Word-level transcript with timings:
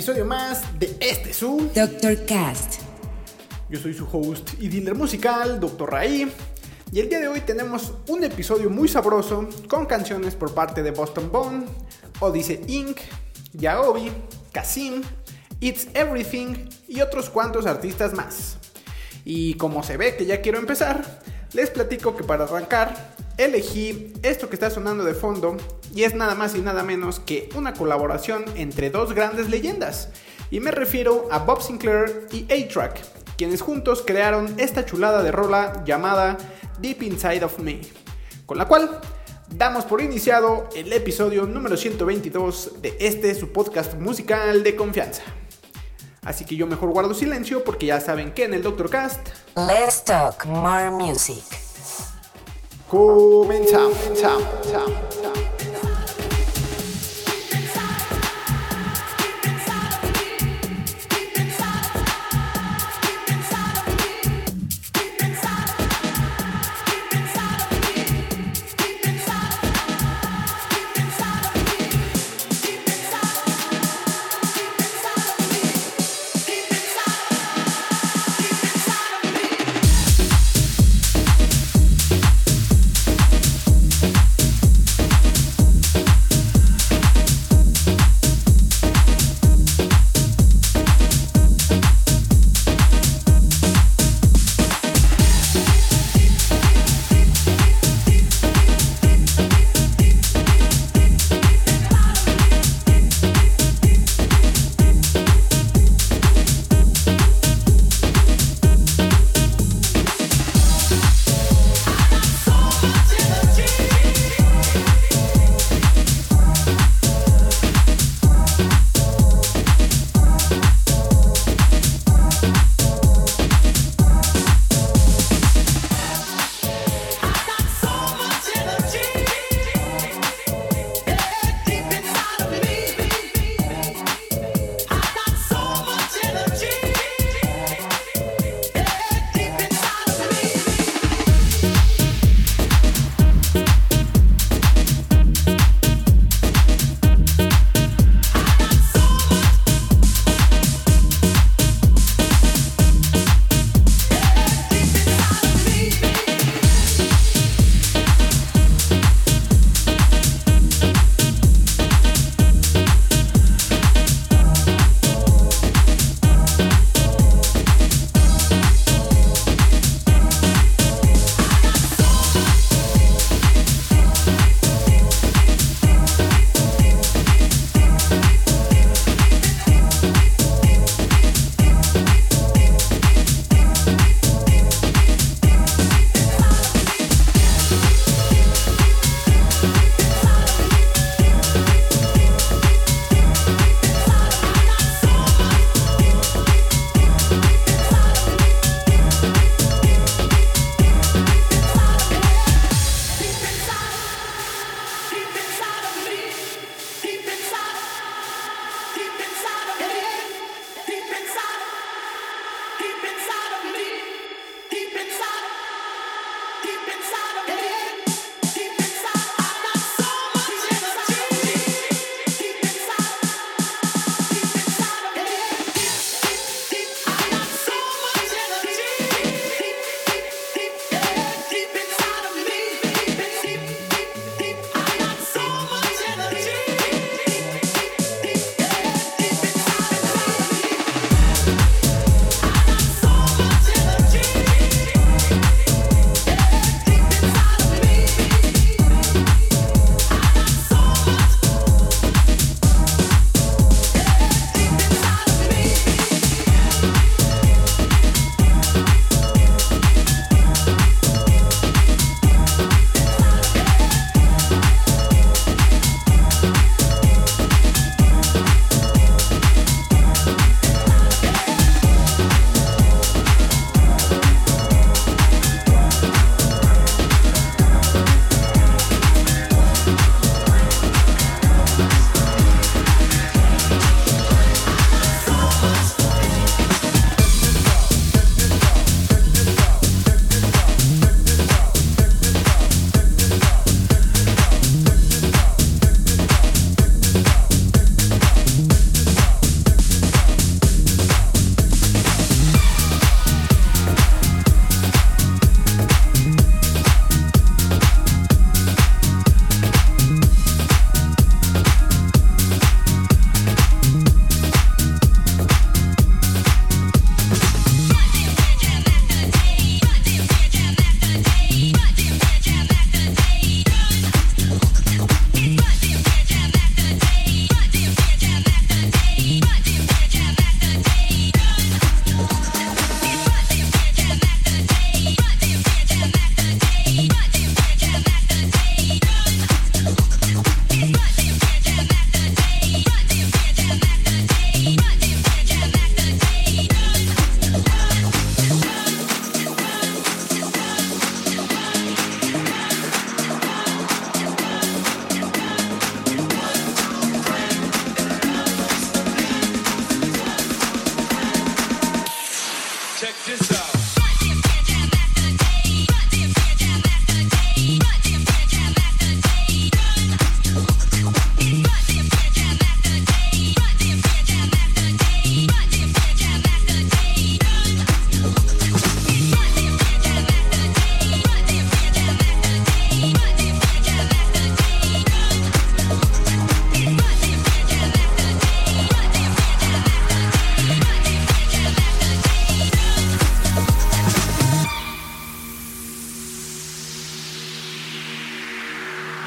Episodio 0.00 0.24
más 0.24 0.62
de 0.78 0.96
este 0.98 1.34
su. 1.34 1.70
Doctor 1.74 2.24
Cast. 2.24 2.80
Yo 3.68 3.78
soy 3.78 3.92
su 3.92 4.08
host 4.10 4.52
y 4.58 4.68
dealer 4.68 4.94
musical, 4.94 5.60
Dr. 5.60 5.92
Raí. 5.92 6.32
Y 6.90 7.00
el 7.00 7.10
día 7.10 7.20
de 7.20 7.28
hoy 7.28 7.42
tenemos 7.42 7.92
un 8.08 8.24
episodio 8.24 8.70
muy 8.70 8.88
sabroso 8.88 9.46
con 9.68 9.84
canciones 9.84 10.34
por 10.36 10.54
parte 10.54 10.82
de 10.82 10.90
Boston 10.92 11.30
Bone, 11.30 11.66
Odyssey 12.18 12.64
Inc., 12.68 12.96
Yaobi, 13.52 14.10
Kasim, 14.52 15.02
It's 15.60 15.88
Everything 15.92 16.70
y 16.88 17.02
otros 17.02 17.28
cuantos 17.28 17.66
artistas 17.66 18.14
más. 18.14 18.56
Y 19.26 19.52
como 19.58 19.82
se 19.82 19.98
ve 19.98 20.16
que 20.16 20.24
ya 20.24 20.40
quiero 20.40 20.58
empezar, 20.58 21.20
les 21.52 21.68
platico 21.68 22.16
que 22.16 22.24
para 22.24 22.44
arrancar 22.44 23.09
elegí 23.44 24.12
esto 24.22 24.48
que 24.48 24.56
está 24.56 24.70
sonando 24.70 25.04
de 25.04 25.14
fondo 25.14 25.56
y 25.94 26.04
es 26.04 26.14
nada 26.14 26.34
más 26.34 26.54
y 26.54 26.60
nada 26.60 26.82
menos 26.82 27.20
que 27.20 27.48
una 27.54 27.72
colaboración 27.72 28.44
entre 28.54 28.90
dos 28.90 29.14
grandes 29.14 29.48
leyendas. 29.48 30.10
Y 30.50 30.60
me 30.60 30.70
refiero 30.70 31.28
a 31.30 31.38
Bob 31.38 31.62
Sinclair 31.62 32.26
y 32.32 32.44
A-Track, 32.52 33.00
quienes 33.36 33.62
juntos 33.62 34.02
crearon 34.06 34.54
esta 34.58 34.84
chulada 34.84 35.22
de 35.22 35.32
rola 35.32 35.82
llamada 35.86 36.36
Deep 36.80 37.02
Inside 37.02 37.44
of 37.44 37.58
Me, 37.60 37.80
con 38.46 38.58
la 38.58 38.66
cual 38.66 39.00
damos 39.56 39.84
por 39.84 40.00
iniciado 40.00 40.68
el 40.74 40.92
episodio 40.92 41.46
número 41.46 41.76
122 41.76 42.82
de 42.82 42.96
este 43.00 43.34
su 43.34 43.52
podcast 43.52 43.94
musical 43.94 44.62
de 44.62 44.76
confianza. 44.76 45.22
Así 46.22 46.44
que 46.44 46.56
yo 46.56 46.66
mejor 46.66 46.90
guardo 46.90 47.14
silencio 47.14 47.64
porque 47.64 47.86
ya 47.86 48.00
saben 48.00 48.32
que 48.32 48.44
en 48.44 48.52
el 48.52 48.62
Doctor 48.62 48.90
Cast 48.90 49.26
Let's 49.56 50.04
talk 50.04 50.44
more 50.44 50.90
music. 50.90 51.69
Comenzamos. 52.90 54.00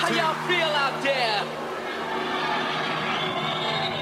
How 0.03 0.09
y'all 0.09 0.47
feel 0.49 0.67
out 0.67 1.01
there? 1.01 1.39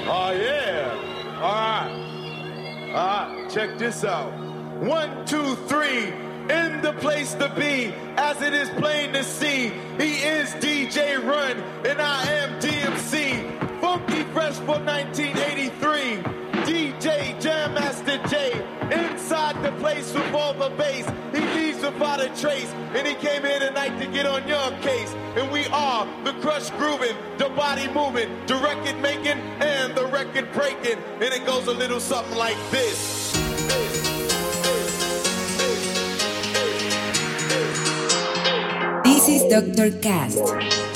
Oh, 0.09 0.31
yeah. 0.31 1.39
All 1.39 1.51
right. 1.53 2.89
All 2.89 2.95
right, 2.95 3.51
check 3.51 3.77
this 3.77 4.03
out. 4.03 4.33
One, 4.81 5.27
two, 5.27 5.55
three 5.67 6.07
in 6.49 6.81
the 6.81 6.95
place 7.01 7.35
to 7.35 7.53
be, 7.55 7.93
as 8.17 8.41
it 8.41 8.51
is 8.51 8.67
plain 8.79 9.13
to 9.13 9.23
see. 9.23 9.71
He 9.99 10.23
is 10.23 10.49
DJ 10.55 11.23
Run, 11.23 11.57
and 11.85 12.01
I 12.01 12.23
am 12.31 12.59
DMC. 12.59 13.79
Funky 13.79 14.23
Fresh 14.33 14.55
for 14.55 14.79
1983. 14.79 16.41
DJ 16.65 17.39
Jam 17.39 17.75
Master 17.75 18.17
J, 18.27 18.53
inside 18.91 19.61
the 19.63 19.71
place 19.73 20.11
with 20.15 20.33
all 20.33 20.55
the 20.55 20.71
bass. 20.71 21.05
He 21.31 21.40
leaves 21.81 21.93
without 21.93 22.21
a 22.21 22.29
trace, 22.39 22.71
and 22.95 23.07
he 23.07 23.15
came 23.15 23.43
here 23.43 23.59
tonight 23.59 23.97
to 23.99 24.07
get 24.07 24.25
on 24.25 24.47
your 24.47 24.71
case. 24.81 25.13
And 25.35 25.51
we 25.51 25.65
are 25.67 26.07
the 26.23 26.33
crush 26.41 26.69
grooving, 26.71 27.15
the 27.37 27.49
body 27.49 27.87
moving, 27.93 28.29
the 28.47 28.55
record 28.55 28.99
making, 29.01 29.39
and 29.61 29.95
the 29.95 30.05
record 30.07 30.51
breaking. 30.53 30.97
And 31.21 31.33
it 31.33 31.45
goes 31.45 31.67
a 31.67 31.73
little 31.73 31.99
something 31.99 32.37
like 32.37 32.57
this. 32.69 33.31
This 39.03 39.27
is 39.27 39.43
Dr. 39.49 39.91
Cast. 39.99 40.90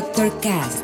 This 0.00 0.18
is 0.46 0.77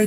are 0.00 0.06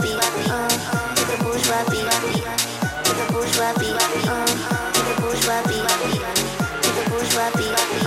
Dr. 0.00 0.28
Cast. 7.74 7.97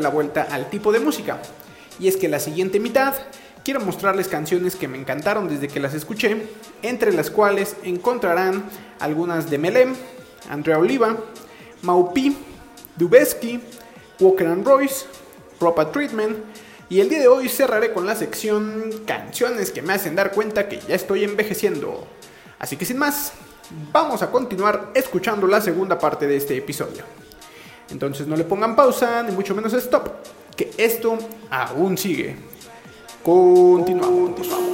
La 0.00 0.08
vuelta 0.08 0.46
al 0.50 0.70
tipo 0.70 0.92
de 0.92 1.00
música. 1.00 1.38
Y 1.98 2.08
es 2.08 2.16
que 2.16 2.28
la 2.28 2.40
siguiente 2.40 2.80
mitad 2.80 3.14
quiero 3.64 3.80
mostrarles 3.80 4.28
canciones 4.28 4.76
que 4.76 4.86
me 4.86 4.96
encantaron 4.96 5.48
desde 5.48 5.68
que 5.68 5.80
las 5.80 5.92
escuché, 5.92 6.46
entre 6.82 7.12
las 7.12 7.30
cuales 7.30 7.76
encontrarán 7.82 8.64
algunas 9.00 9.50
de 9.50 9.58
Melem, 9.58 9.94
Andrea 10.48 10.78
Oliva, 10.78 11.16
Maupi, 11.82 12.36
Dubeski, 12.96 13.60
Walker 14.20 14.46
and 14.46 14.64
Royce, 14.64 15.06
Propa 15.58 15.90
Treatment, 15.90 16.36
y 16.88 17.00
el 17.00 17.08
día 17.08 17.18
de 17.18 17.26
hoy 17.26 17.48
cerraré 17.48 17.92
con 17.92 18.06
la 18.06 18.14
sección 18.14 19.02
canciones 19.04 19.72
que 19.72 19.82
me 19.82 19.94
hacen 19.94 20.14
dar 20.14 20.30
cuenta 20.30 20.68
que 20.68 20.78
ya 20.78 20.94
estoy 20.94 21.24
envejeciendo. 21.24 22.06
Así 22.60 22.76
que 22.76 22.84
sin 22.84 22.98
más, 22.98 23.32
vamos 23.92 24.22
a 24.22 24.30
continuar 24.30 24.92
escuchando 24.94 25.48
la 25.48 25.60
segunda 25.60 25.98
parte 25.98 26.28
de 26.28 26.36
este 26.36 26.56
episodio. 26.56 27.25
Entonces 27.90 28.26
no 28.26 28.36
le 28.36 28.44
pongan 28.44 28.74
pausa, 28.74 29.22
ni 29.22 29.32
mucho 29.32 29.54
menos 29.54 29.72
stop, 29.72 30.08
que 30.56 30.70
esto 30.76 31.18
aún 31.50 31.96
sigue. 31.96 32.36
Continuamos. 33.22 34.36
to 34.36 34.65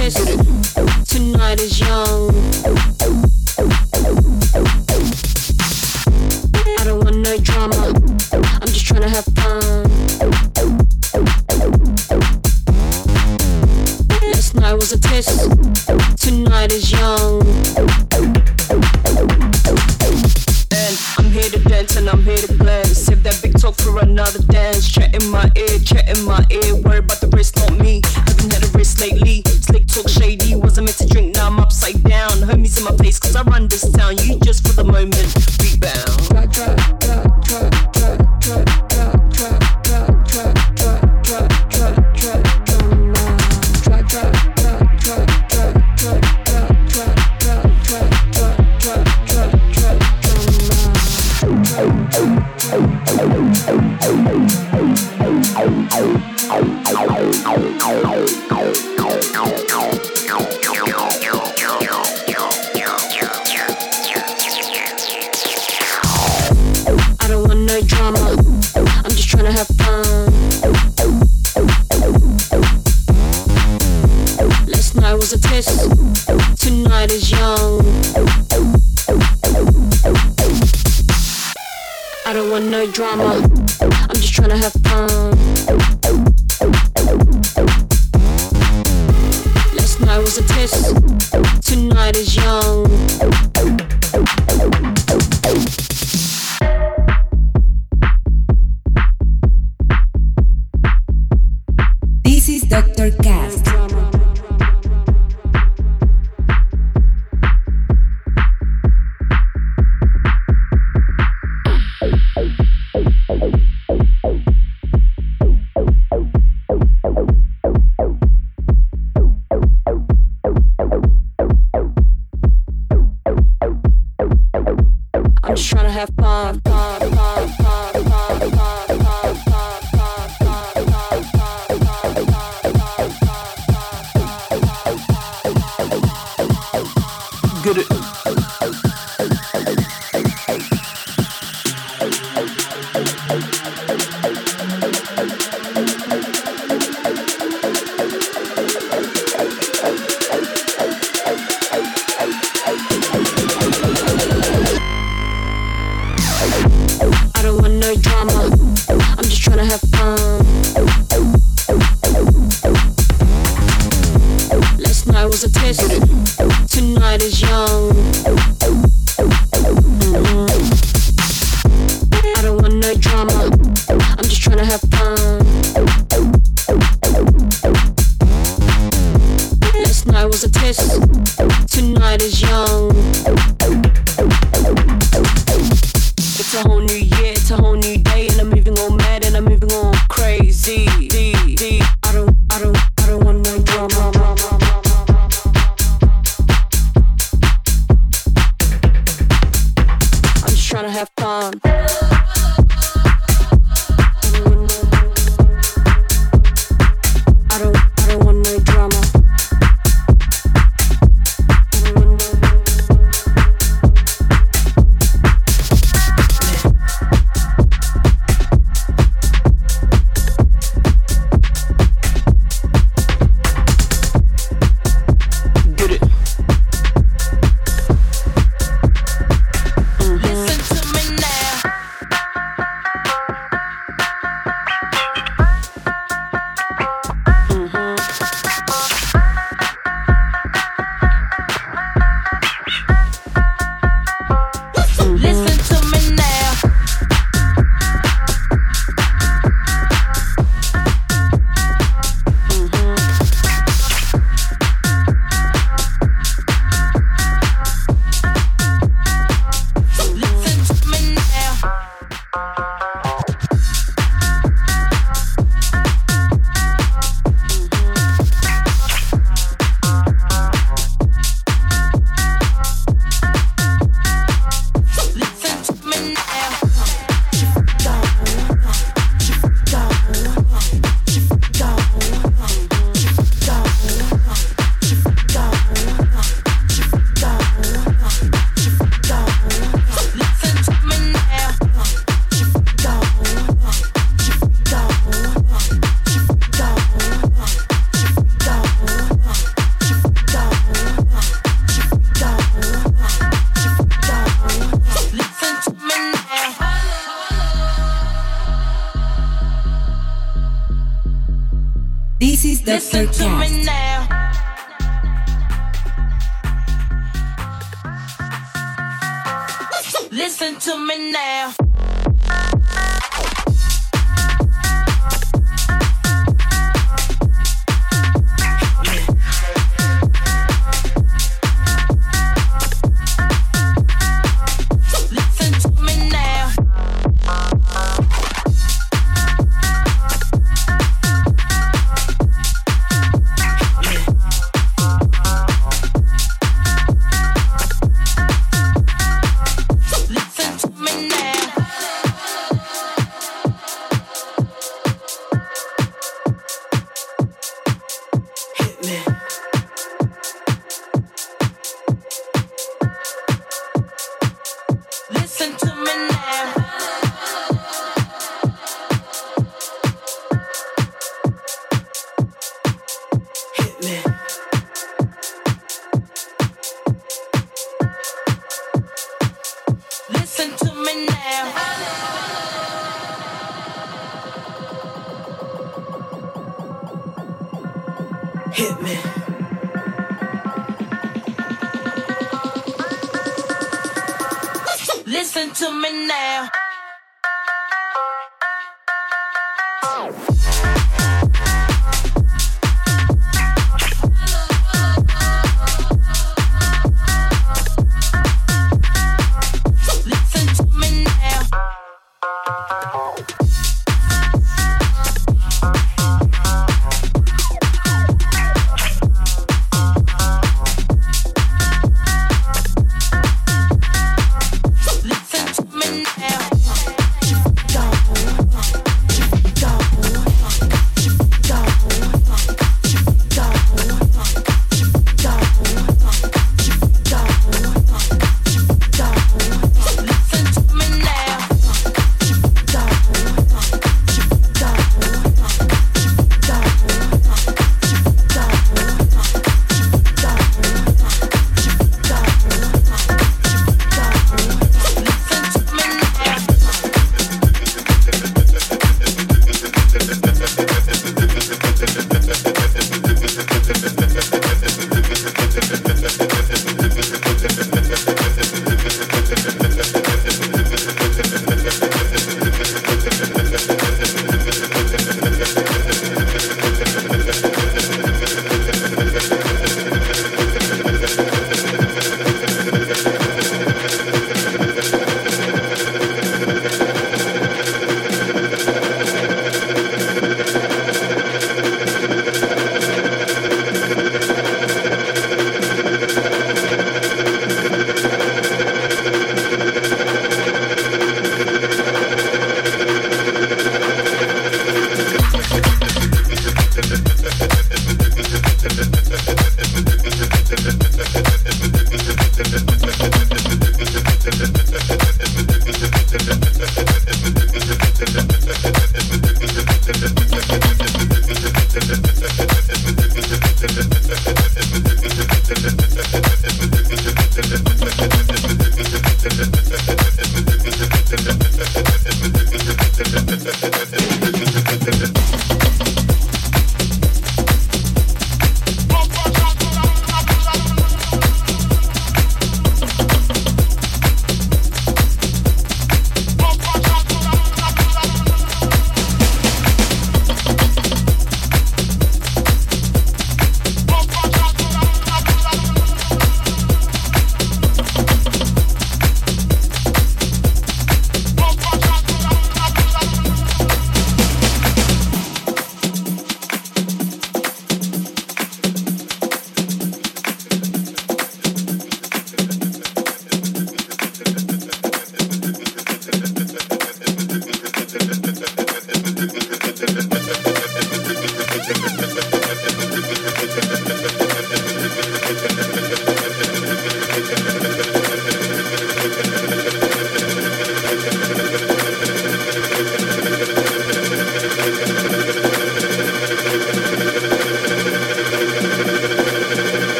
Tonight 0.00 1.60
is 1.60 1.78
young. 1.78 2.29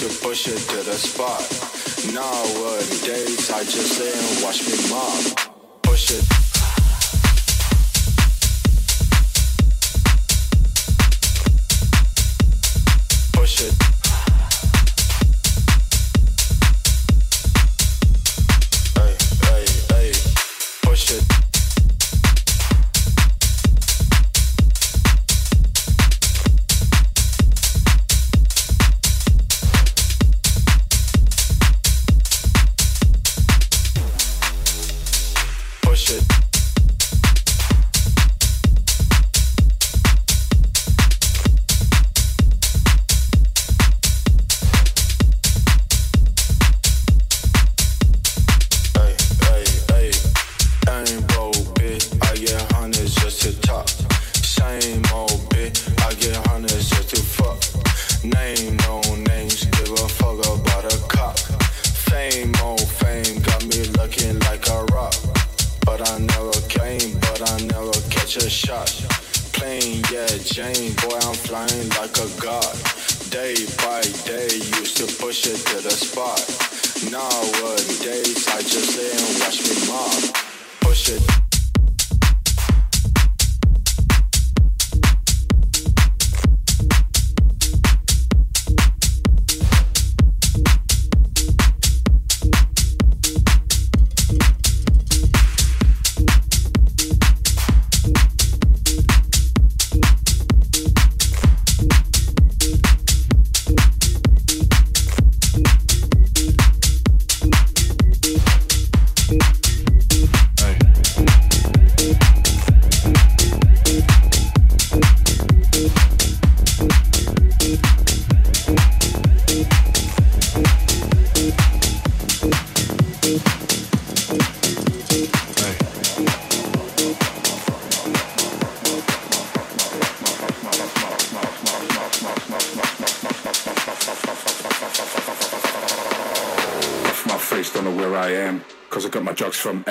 to 0.00 0.08
push 0.22 0.48
it 0.48 0.56
to 0.56 0.76
the 0.82 0.94
spot. 0.94 1.42
Nowadays, 2.14 3.50
I 3.50 3.64
just 3.64 4.00
lay 4.00 4.10
and 4.10 4.42
watch 4.42 4.66
me 4.66 4.88
mom 4.88 5.82
push 5.82 6.10
it. 6.12 6.49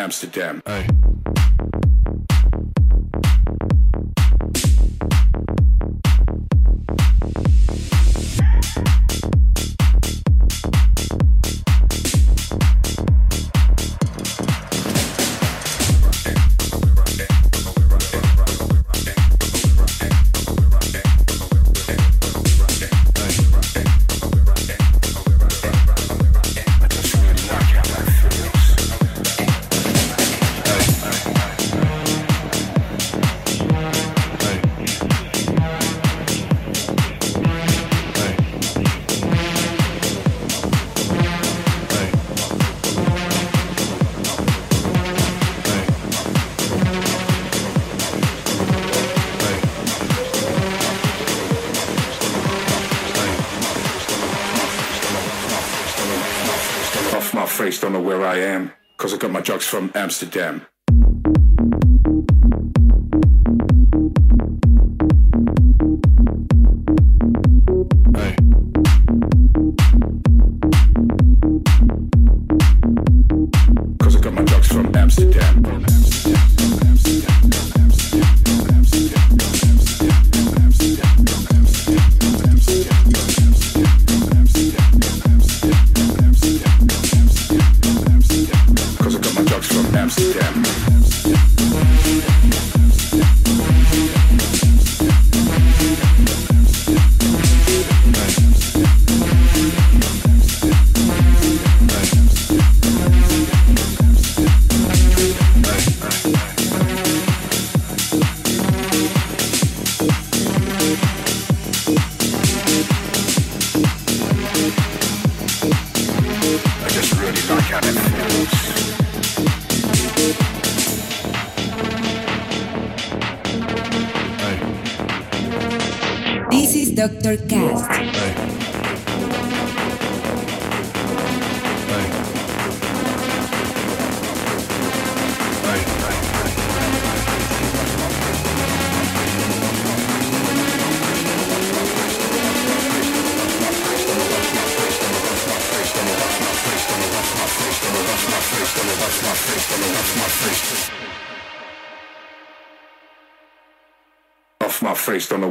Amsterdam. 0.10 0.64
Hey. 0.66 0.89
from 59.70 59.92
Amsterdam. 59.94 60.66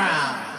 round. 0.00 0.49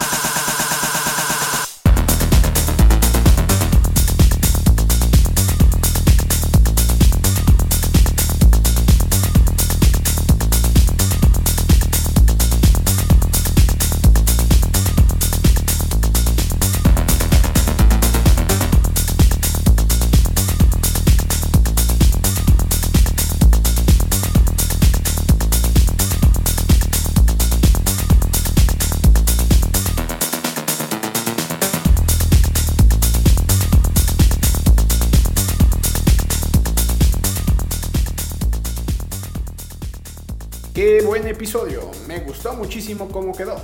Me 42.06 42.20
gustó 42.20 42.54
muchísimo 42.54 43.08
cómo 43.08 43.34
quedó. 43.34 43.56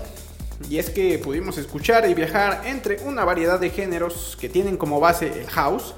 Y 0.69 0.79
es 0.79 0.91
que 0.91 1.19
pudimos 1.19 1.57
escuchar 1.57 2.09
y 2.09 2.13
viajar 2.13 2.63
entre 2.67 3.01
una 3.05 3.25
variedad 3.25 3.59
de 3.59 3.71
géneros 3.71 4.37
que 4.39 4.51
tienen 4.51 4.77
como 4.77 5.01
base 5.01 5.41
el 5.41 5.49
house 5.49 5.95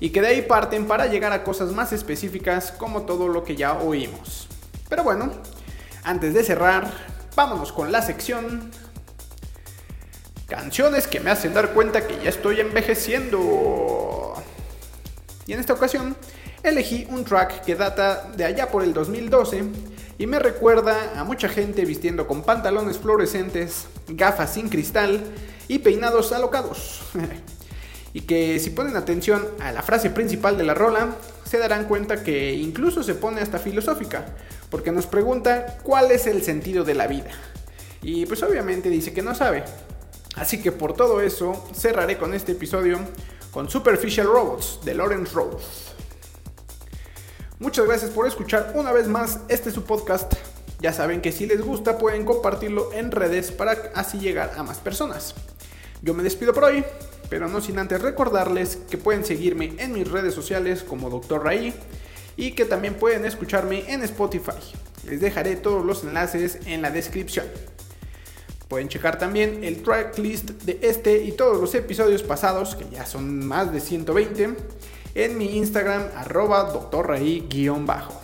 y 0.00 0.10
que 0.10 0.22
de 0.22 0.28
ahí 0.28 0.42
parten 0.42 0.86
para 0.86 1.06
llegar 1.06 1.32
a 1.32 1.44
cosas 1.44 1.72
más 1.72 1.92
específicas 1.92 2.72
como 2.72 3.02
todo 3.02 3.28
lo 3.28 3.44
que 3.44 3.56
ya 3.56 3.74
oímos. 3.74 4.48
Pero 4.88 5.04
bueno, 5.04 5.32
antes 6.02 6.32
de 6.32 6.44
cerrar, 6.44 6.90
vámonos 7.36 7.72
con 7.72 7.92
la 7.92 8.00
sección 8.00 8.70
Canciones 10.46 11.06
que 11.06 11.20
me 11.20 11.30
hacen 11.30 11.52
dar 11.52 11.72
cuenta 11.72 12.06
que 12.06 12.22
ya 12.22 12.28
estoy 12.30 12.60
envejeciendo. 12.60 14.34
Y 15.46 15.52
en 15.52 15.60
esta 15.60 15.72
ocasión 15.72 16.16
elegí 16.62 17.06
un 17.10 17.24
track 17.24 17.64
que 17.64 17.74
data 17.74 18.30
de 18.36 18.44
allá 18.44 18.70
por 18.70 18.82
el 18.82 18.94
2012 18.94 19.93
y 20.18 20.26
me 20.26 20.38
recuerda 20.38 21.18
a 21.18 21.24
mucha 21.24 21.48
gente 21.48 21.84
vistiendo 21.84 22.26
con 22.26 22.42
pantalones 22.42 22.98
fluorescentes, 22.98 23.86
gafas 24.08 24.54
sin 24.54 24.68
cristal 24.68 25.22
y 25.68 25.80
peinados 25.80 26.32
alocados. 26.32 27.00
y 28.12 28.20
que 28.22 28.60
si 28.60 28.70
ponen 28.70 28.96
atención 28.96 29.44
a 29.60 29.72
la 29.72 29.82
frase 29.82 30.10
principal 30.10 30.56
de 30.56 30.64
la 30.64 30.74
rola, 30.74 31.16
se 31.44 31.58
darán 31.58 31.86
cuenta 31.86 32.22
que 32.22 32.54
incluso 32.54 33.02
se 33.02 33.14
pone 33.14 33.40
hasta 33.40 33.58
filosófica, 33.58 34.26
porque 34.70 34.92
nos 34.92 35.06
pregunta 35.06 35.78
cuál 35.82 36.12
es 36.12 36.26
el 36.26 36.42
sentido 36.42 36.84
de 36.84 36.94
la 36.94 37.08
vida. 37.08 37.30
Y 38.02 38.26
pues 38.26 38.42
obviamente 38.42 38.90
dice 38.90 39.12
que 39.12 39.22
no 39.22 39.34
sabe. 39.34 39.64
Así 40.36 40.60
que 40.62 40.72
por 40.72 40.94
todo 40.94 41.20
eso, 41.20 41.64
cerraré 41.74 42.18
con 42.18 42.34
este 42.34 42.52
episodio 42.52 42.98
con 43.50 43.68
Superficial 43.68 44.26
Robots 44.26 44.80
de 44.84 44.94
Lawrence 44.94 45.32
Rose. 45.32 45.83
Muchas 47.64 47.86
gracias 47.86 48.10
por 48.10 48.26
escuchar 48.26 48.72
una 48.74 48.92
vez 48.92 49.08
más 49.08 49.40
este 49.48 49.70
su 49.70 49.84
podcast. 49.84 50.30
Ya 50.80 50.92
saben 50.92 51.22
que 51.22 51.32
si 51.32 51.46
les 51.46 51.62
gusta 51.62 51.96
pueden 51.96 52.26
compartirlo 52.26 52.92
en 52.92 53.10
redes 53.10 53.50
para 53.52 53.90
así 53.94 54.18
llegar 54.18 54.52
a 54.58 54.62
más 54.62 54.80
personas. 54.80 55.34
Yo 56.02 56.12
me 56.12 56.22
despido 56.22 56.52
por 56.52 56.64
hoy, 56.64 56.84
pero 57.30 57.48
no 57.48 57.62
sin 57.62 57.78
antes 57.78 58.02
recordarles 58.02 58.76
que 58.90 58.98
pueden 58.98 59.24
seguirme 59.24 59.72
en 59.78 59.94
mis 59.94 60.10
redes 60.10 60.34
sociales 60.34 60.84
como 60.84 61.08
Dr. 61.08 61.42
Raí 61.42 61.72
y 62.36 62.52
que 62.52 62.66
también 62.66 62.96
pueden 62.96 63.24
escucharme 63.24 63.90
en 63.90 64.02
Spotify. 64.02 64.60
Les 65.06 65.22
dejaré 65.22 65.56
todos 65.56 65.86
los 65.86 66.04
enlaces 66.04 66.58
en 66.66 66.82
la 66.82 66.90
descripción. 66.90 67.46
Pueden 68.68 68.90
checar 68.90 69.18
también 69.18 69.64
el 69.64 69.82
tracklist 69.82 70.50
de 70.50 70.80
este 70.82 71.24
y 71.24 71.32
todos 71.32 71.58
los 71.62 71.74
episodios 71.74 72.22
pasados, 72.22 72.76
que 72.76 72.84
ya 72.90 73.06
son 73.06 73.46
más 73.46 73.72
de 73.72 73.80
120, 73.80 74.54
en 75.14 75.38
mi 75.38 75.56
Instagram 75.56 76.08
arroba 76.16 76.72
bajo 77.80 78.20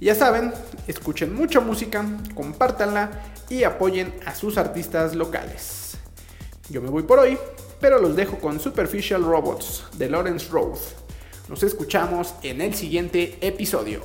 Ya 0.00 0.14
saben, 0.14 0.52
escuchen 0.86 1.34
mucha 1.34 1.60
música, 1.60 2.04
compártanla 2.34 3.10
y 3.48 3.64
apoyen 3.64 4.12
a 4.26 4.34
sus 4.34 4.58
artistas 4.58 5.14
locales. 5.14 5.96
Yo 6.68 6.82
me 6.82 6.90
voy 6.90 7.02
por 7.02 7.18
hoy, 7.18 7.38
pero 7.80 7.98
los 7.98 8.14
dejo 8.14 8.38
con 8.38 8.60
Superficial 8.60 9.24
Robots 9.24 9.84
de 9.96 10.10
Lawrence 10.10 10.48
Road. 10.50 10.78
Nos 11.48 11.62
escuchamos 11.62 12.34
en 12.42 12.60
el 12.60 12.74
siguiente 12.74 13.38
episodio. 13.40 14.02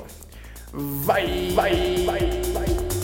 Bye, 0.71 1.53
bye, 1.55 2.05
bye, 2.05 2.41
bye. 2.53 3.02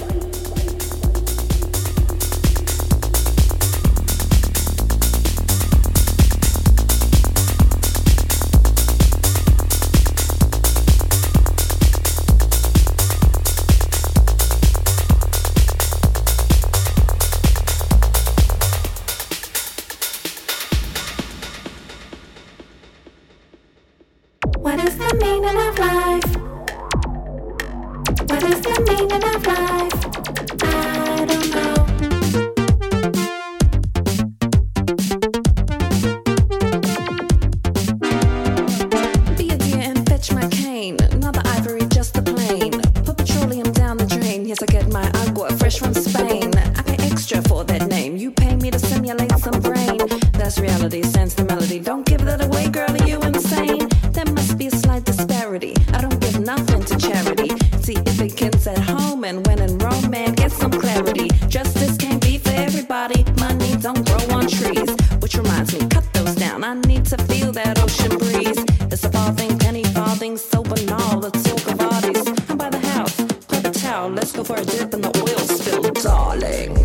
Let's 74.19 74.33
go 74.33 74.43
for 74.43 74.55
a 74.57 74.65
dip 74.65 74.93
in 74.93 74.99
the 74.99 75.11
oil 75.15 75.39
spill, 75.47 75.81
darling. 76.03 76.75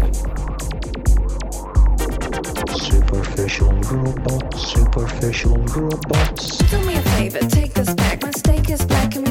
Superficial 2.78 3.72
robots, 3.90 4.72
superficial 4.72 5.56
robots. 5.56 6.58
Do 6.70 6.78
me 6.86 6.94
a 6.94 7.02
favor, 7.02 7.40
take 7.40 7.74
this 7.74 7.92
back. 7.94 8.22
My 8.22 8.30
steak 8.30 8.70
is 8.70 8.86
black 8.86 9.16
and 9.16 9.23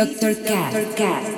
Is 0.00 0.18
Dr. 0.18 0.96
Cat. 0.96 1.29